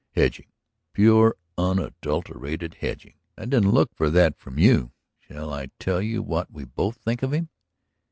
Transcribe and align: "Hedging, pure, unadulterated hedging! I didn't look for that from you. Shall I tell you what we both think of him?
"Hedging, 0.15 0.47
pure, 0.93 1.35
unadulterated 1.59 2.77
hedging! 2.79 3.13
I 3.37 3.45
didn't 3.45 3.69
look 3.69 3.93
for 3.93 4.09
that 4.09 4.35
from 4.35 4.57
you. 4.57 4.93
Shall 5.19 5.53
I 5.53 5.67
tell 5.77 6.01
you 6.01 6.23
what 6.23 6.49
we 6.51 6.65
both 6.65 6.97
think 6.97 7.21
of 7.21 7.31
him? 7.33 7.49